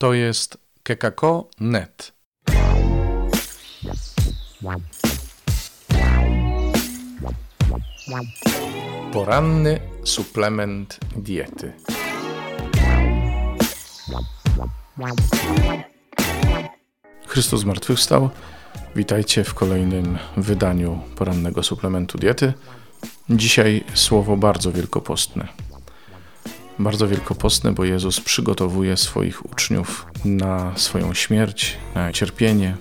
To 0.00 0.14
jest 0.14 0.58
kekako.net. 0.82 2.12
Poranny 9.12 9.80
suplement 10.04 10.98
diety. 11.16 11.72
Chrystus 17.26 17.60
zmartwychwstał. 17.60 18.30
Witajcie 18.96 19.44
w 19.44 19.54
kolejnym 19.54 20.18
wydaniu 20.36 21.02
porannego 21.16 21.62
suplementu 21.62 22.18
diety. 22.18 22.52
Dzisiaj 23.30 23.84
słowo 23.94 24.36
bardzo 24.36 24.72
wielkopostne. 24.72 25.69
Bardzo 26.80 27.08
wielkopostne, 27.08 27.72
bo 27.72 27.84
Jezus 27.84 28.20
przygotowuje 28.20 28.96
swoich 28.96 29.52
uczniów 29.52 30.06
na 30.24 30.72
swoją 30.76 31.14
śmierć, 31.14 31.76
na 31.94 32.12
cierpienie. 32.12 32.76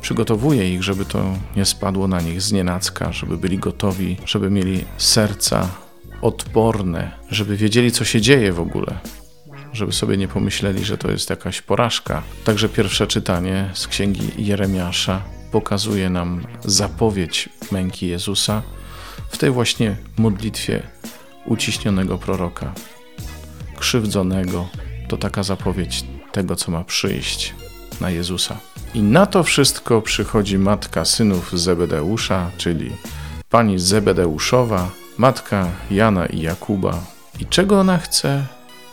Przygotowuje 0.00 0.74
ich, 0.74 0.82
żeby 0.82 1.04
to 1.04 1.36
nie 1.56 1.64
spadło 1.64 2.08
na 2.08 2.20
nich 2.20 2.42
z 2.42 2.52
nienacka, 2.52 3.12
żeby 3.12 3.38
byli 3.38 3.58
gotowi, 3.58 4.16
żeby 4.26 4.50
mieli 4.50 4.84
serca 4.98 5.68
odporne, 6.22 7.10
żeby 7.30 7.56
wiedzieli, 7.56 7.92
co 7.92 8.04
się 8.04 8.20
dzieje 8.20 8.52
w 8.52 8.60
ogóle, 8.60 8.98
żeby 9.72 9.92
sobie 9.92 10.16
nie 10.16 10.28
pomyśleli, 10.28 10.84
że 10.84 10.98
to 10.98 11.10
jest 11.10 11.30
jakaś 11.30 11.62
porażka. 11.62 12.22
Także 12.44 12.68
pierwsze 12.68 13.06
czytanie 13.06 13.70
z 13.74 13.86
księgi 13.86 14.30
Jeremiasza 14.38 15.22
pokazuje 15.52 16.10
nam 16.10 16.46
zapowiedź 16.64 17.48
męki 17.72 18.06
Jezusa 18.06 18.62
w 19.30 19.38
tej 19.38 19.50
właśnie 19.50 19.96
modlitwie 20.18 20.82
uciśnionego 21.46 22.18
proroka, 22.18 22.72
krzywdzonego. 23.80 24.68
To 25.08 25.16
taka 25.16 25.42
zapowiedź 25.42 26.04
tego, 26.32 26.56
co 26.56 26.72
ma 26.72 26.84
przyjść 26.84 27.54
na 28.00 28.10
Jezusa. 28.10 28.56
I 28.94 29.02
na 29.02 29.26
to 29.26 29.42
wszystko 29.42 30.02
przychodzi 30.02 30.58
matka 30.58 31.04
synów 31.04 31.52
Zebedeusza, 31.52 32.50
czyli 32.56 32.90
pani 33.50 33.78
Zebedeuszowa, 33.78 34.90
matka 35.18 35.68
Jana 35.90 36.26
i 36.26 36.40
Jakuba. 36.40 37.04
I 37.40 37.46
czego 37.46 37.80
ona 37.80 37.98
chce? 37.98 38.46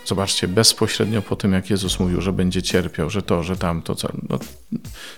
Zobaczcie, 0.06 0.48
bezpośrednio 0.48 1.22
po 1.22 1.36
tym, 1.36 1.54
jak 1.54 1.70
Jezus 1.70 2.00
mówił, 2.00 2.22
że 2.22 2.34
będzie 2.34 2.62
cierpiał, 2.62 3.10
że 3.10 3.22
to, 3.22 3.44
że 3.44 3.58
tamto, 3.58 3.96
no, 4.30 4.40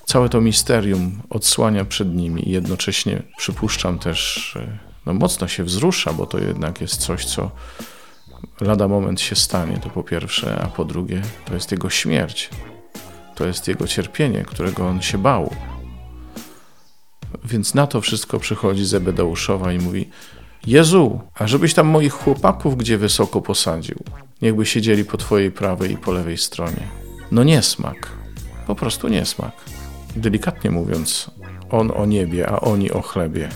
całe 0.05 0.29
to 0.29 0.41
misterium 0.41 1.21
odsłania 1.29 1.85
przed 1.85 2.15
nimi 2.15 2.49
i 2.49 2.51
jednocześnie 2.51 3.23
przypuszczam 3.37 3.99
też, 3.99 4.57
no 5.05 5.13
mocno 5.13 5.47
się 5.47 5.63
wzrusza, 5.63 6.13
bo 6.13 6.25
to 6.25 6.39
jednak 6.39 6.81
jest 6.81 6.97
coś, 6.97 7.25
co 7.25 7.51
lada 8.61 8.87
moment 8.87 9.21
się 9.21 9.35
stanie, 9.35 9.77
to 9.77 9.89
po 9.89 10.03
pierwsze, 10.03 10.61
a 10.61 10.67
po 10.67 10.85
drugie, 10.85 11.21
to 11.45 11.53
jest 11.53 11.71
jego 11.71 11.89
śmierć. 11.89 12.49
To 13.35 13.45
jest 13.45 13.67
jego 13.67 13.87
cierpienie, 13.87 14.43
którego 14.43 14.87
on 14.87 15.01
się 15.01 15.17
bał. 15.17 15.53
Więc 17.45 17.73
na 17.73 17.87
to 17.87 18.01
wszystko 18.01 18.39
przychodzi 18.39 18.85
Zebedeuszowa 18.85 19.73
i 19.73 19.79
mówi: 19.79 20.09
Jezu, 20.67 21.19
a 21.35 21.47
żebyś 21.47 21.73
tam 21.73 21.87
moich 21.87 22.13
chłopaków 22.13 22.77
gdzie 22.77 22.97
wysoko 22.97 23.41
posadził, 23.41 23.97
niechby 24.41 24.65
siedzieli 24.65 25.05
po 25.05 25.17
twojej 25.17 25.51
prawej 25.51 25.91
i 25.91 25.97
po 25.97 26.11
lewej 26.11 26.37
stronie. 26.37 26.87
No 27.31 27.43
niesmak, 27.43 28.11
po 28.67 28.75
prostu 28.75 29.07
niesmak. 29.07 29.51
Delikatnie 30.15 30.71
mówiąc, 30.71 31.31
on 31.69 31.91
o 31.95 32.05
niebie, 32.05 32.49
a 32.49 32.59
oni 32.59 32.91
o 32.91 33.01
chlebie. 33.01 33.49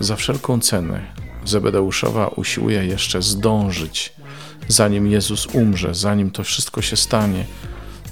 Za 0.00 0.16
wszelką 0.16 0.60
cenę 0.60 1.00
Zebedeuszowa 1.44 2.28
usiłuje 2.28 2.86
jeszcze 2.86 3.22
zdążyć, 3.22 4.12
zanim 4.68 5.06
Jezus 5.06 5.46
umrze, 5.46 5.94
zanim 5.94 6.30
to 6.30 6.44
wszystko 6.44 6.82
się 6.82 6.96
stanie, 6.96 7.44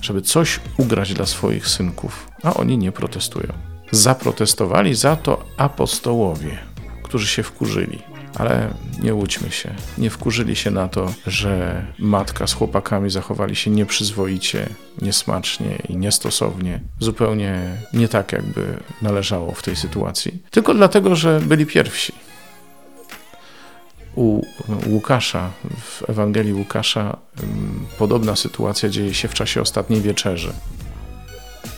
żeby 0.02 0.22
coś 0.22 0.60
ugrać 0.76 1.14
dla 1.14 1.26
swoich 1.26 1.68
synków, 1.68 2.28
a 2.42 2.54
oni 2.54 2.78
nie 2.78 2.92
protestują. 2.92 3.52
Zaprotestowali 3.90 4.94
za 4.94 5.16
to 5.16 5.44
apostołowie, 5.56 6.58
którzy 7.02 7.26
się 7.26 7.42
wkurzyli. 7.42 7.98
Ale 8.34 8.74
nie 9.02 9.14
łudźmy 9.14 9.50
się, 9.50 9.74
nie 9.98 10.10
wkurzyli 10.10 10.56
się 10.56 10.70
na 10.70 10.88
to, 10.88 11.12
że 11.26 11.84
matka 11.98 12.46
z 12.46 12.52
chłopakami 12.52 13.10
zachowali 13.10 13.56
się 13.56 13.70
nieprzyzwoicie, 13.70 14.68
niesmacznie 15.02 15.78
i 15.88 15.96
niestosownie, 15.96 16.80
zupełnie 17.00 17.76
nie 17.92 18.08
tak, 18.08 18.32
jakby 18.32 18.76
należało 19.02 19.52
w 19.52 19.62
tej 19.62 19.76
sytuacji, 19.76 20.42
tylko 20.50 20.74
dlatego, 20.74 21.16
że 21.16 21.40
byli 21.40 21.66
pierwsi. 21.66 22.12
U 24.16 24.42
Łukasza, 24.86 25.50
w 25.80 26.10
Ewangelii 26.10 26.52
Łukasza, 26.52 27.16
podobna 27.98 28.36
sytuacja 28.36 28.88
dzieje 28.88 29.14
się 29.14 29.28
w 29.28 29.34
czasie 29.34 29.60
ostatniej 29.60 30.00
wieczerzy. 30.00 30.52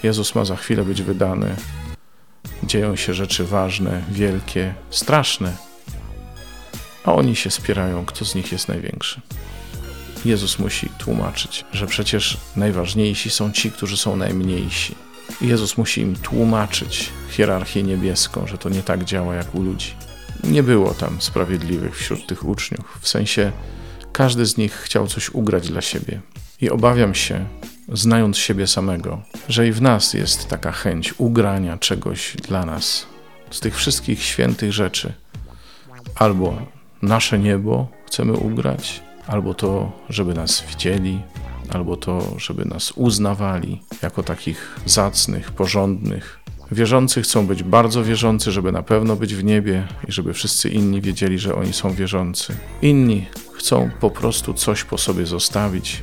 Jezus 0.02 0.34
ma 0.34 0.44
za 0.44 0.56
chwilę 0.56 0.84
być 0.84 1.02
wydany. 1.02 1.56
Dzieją 2.62 2.96
się 2.96 3.14
rzeczy 3.14 3.44
ważne, 3.44 4.02
wielkie, 4.10 4.75
straszne, 4.91 5.56
a 7.04 7.14
oni 7.14 7.36
się 7.36 7.50
spierają, 7.50 8.06
kto 8.06 8.25
z 8.25 8.34
nich 8.34 8.52
jest 8.52 8.69
największy. 8.69 9.20
Jezus 10.25 10.58
musi 10.58 10.88
tłumaczyć, 10.98 11.64
że 11.72 11.86
przecież 11.86 12.36
najważniejsi 12.56 13.30
są 13.30 13.52
ci, 13.52 13.70
którzy 13.70 13.96
są 13.96 14.16
najmniejsi. 14.16 14.94
Jezus 15.41 15.78
musi 15.78 16.00
im 16.00 16.16
tłumaczyć 16.16 17.12
hierarchię 17.30 17.82
niebieską, 17.82 18.46
że 18.46 18.58
to 18.58 18.69
nie 18.69 18.82
tak 18.82 19.04
działa 19.04 19.34
jak 19.34 19.54
u 19.54 19.62
ludzi. 19.62 19.94
Nie 20.46 20.62
było 20.62 20.94
tam 20.94 21.20
sprawiedliwych 21.20 21.96
wśród 21.96 22.26
tych 22.26 22.44
uczniów, 22.44 22.98
w 23.00 23.08
sensie 23.08 23.52
każdy 24.12 24.46
z 24.46 24.56
nich 24.56 24.72
chciał 24.72 25.06
coś 25.06 25.30
ugrać 25.30 25.68
dla 25.68 25.80
siebie. 25.80 26.20
I 26.60 26.70
obawiam 26.70 27.14
się, 27.14 27.46
znając 27.92 28.38
siebie 28.38 28.66
samego, 28.66 29.22
że 29.48 29.68
i 29.68 29.72
w 29.72 29.82
nas 29.82 30.14
jest 30.14 30.48
taka 30.48 30.72
chęć 30.72 31.14
ugrania 31.18 31.78
czegoś 31.78 32.36
dla 32.36 32.66
nas 32.66 33.06
z 33.50 33.60
tych 33.60 33.76
wszystkich 33.76 34.22
świętych 34.22 34.72
rzeczy. 34.72 35.12
Albo 36.14 36.62
nasze 37.02 37.38
niebo 37.38 37.88
chcemy 38.06 38.32
ugrać, 38.32 39.02
albo 39.26 39.54
to, 39.54 39.92
żeby 40.08 40.34
nas 40.34 40.64
widzieli, 40.68 41.22
albo 41.68 41.96
to, 41.96 42.34
żeby 42.38 42.64
nas 42.64 42.92
uznawali 42.92 43.82
jako 44.02 44.22
takich 44.22 44.76
zacnych, 44.86 45.52
porządnych. 45.52 46.45
Wierzący 46.72 47.22
chcą 47.22 47.47
być 47.47 47.62
bardzo 47.62 48.04
wierzący, 48.04 48.53
żeby 48.53 48.72
na 48.72 48.82
pewno 48.82 49.16
być 49.16 49.34
w 49.34 49.44
niebie 49.44 49.88
i 50.09 50.12
żeby 50.12 50.32
wszyscy 50.34 50.69
inni 50.69 51.00
wiedzieli, 51.00 51.38
że 51.38 51.54
oni 51.54 51.72
są 51.72 51.94
wierzący. 51.94 52.54
Inni 52.82 53.27
chcą 53.53 53.91
po 54.00 54.10
prostu 54.10 54.54
coś 54.54 54.84
po 54.84 54.99
sobie 54.99 55.26
zostawić, 55.26 56.03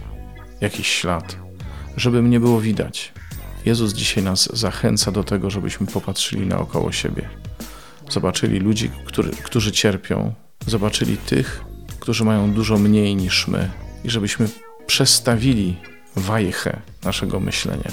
jakiś 0.62 0.88
ślad, 0.88 1.38
żeby 1.97 2.22
mnie 2.22 2.40
było 2.40 2.62
widać. 2.62 3.13
Jezus 3.66 3.94
dzisiaj 3.94 4.23
nas 4.23 4.50
zachęca 4.53 5.12
do 5.12 5.23
tego, 5.23 5.50
żebyśmy 5.50 5.88
popatrzyli 5.88 6.47
naokoło 6.47 6.91
siebie. 6.91 7.29
Zobaczyli 8.09 8.59
ludzi, 8.59 8.91
który, 9.06 9.29
którzy 9.29 9.72
cierpią, 9.72 10.34
zobaczyli 10.68 11.18
tych, 11.18 11.63
którzy 12.00 12.23
mają 12.23 12.53
dużo 12.53 12.78
mniej 12.78 13.16
niż 13.16 13.47
my 13.47 13.69
i 14.03 14.09
żebyśmy 14.09 14.50
przestawili 14.85 15.78
wajchę 16.16 16.81
naszego 17.03 17.40
myślenia. 17.40 17.91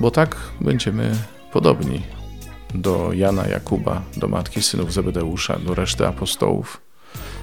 Bo 0.00 0.10
tak 0.10 0.36
będziemy 0.60 1.16
podobni 1.52 2.02
do 2.74 3.12
Jana, 3.12 3.46
Jakuba, 3.46 4.02
do 4.16 4.28
matki 4.28 4.62
synów 4.62 4.92
Zebedeusza, 4.92 5.58
do 5.58 5.74
reszty 5.74 6.06
apostołów, 6.06 6.80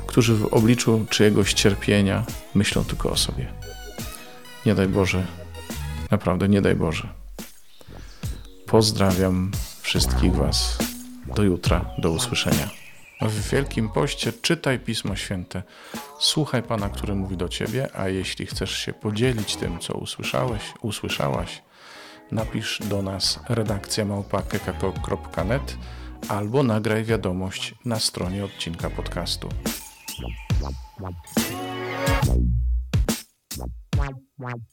którzy 0.08 0.36
w 0.36 0.46
obliczu 0.46 1.06
czyjegoś 1.10 1.54
cierpienia 1.54 2.24
myślą 2.56 2.84
tylko 2.84 3.12
o 3.12 3.18
sobie. 3.18 3.54
Nie 4.66 4.76
daj 4.76 4.88
Boże, 4.88 5.26
naprawdę 6.12 6.50
nie 6.50 6.62
daj 6.62 6.76
Boże. 6.76 7.10
Pozdrawiam 8.68 9.52
wszystkich 9.82 10.36
Was. 10.36 10.78
Do 11.36 11.44
jutra, 11.44 11.86
do 11.98 12.12
usłyszenia. 12.12 12.70
W 13.22 13.50
Wielkim 13.50 13.90
Poście 13.90 14.34
czytaj 14.34 14.80
Pismo 14.80 15.16
Święte, 15.16 15.64
słuchaj 16.20 16.64
Pana, 16.64 16.90
który 16.90 17.16
mówi 17.16 17.38
do 17.38 17.50
Ciebie, 17.50 17.90
a 17.94 18.10
jeśli 18.10 18.46
chcesz 18.46 18.78
się 18.78 18.94
podzielić 18.94 19.56
tym, 19.56 19.80
co 19.80 19.94
usłyszałeś, 19.94 20.62
usłyszałaś, 20.82 21.62
napisz 22.34 22.80
do 22.90 23.02
nas 23.02 23.40
redakcja 23.50 24.06
małpa.kekako.net 24.06 25.78
albo 26.30 26.64
nagraj 26.64 27.04
wiadomość 27.04 27.76
na 27.86 28.00
stronie 28.00 28.46
odcinka 28.46 28.90
podcastu. 28.90 29.50
Wow. 34.40 34.73